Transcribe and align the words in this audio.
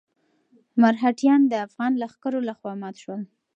مرهټیان 0.81 1.41
د 1.47 1.53
افغان 1.65 1.91
لښکرو 2.01 2.39
لخوا 2.49 2.73
مات 2.81 2.95
شول. 3.03 3.21